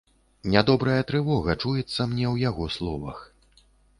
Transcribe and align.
Нядобрая 0.53 1.01
трывога 1.11 1.55
чуецца 1.63 2.01
мне 2.11 2.25
ў 2.33 2.35
яго 2.49 2.65
словах. 2.79 3.23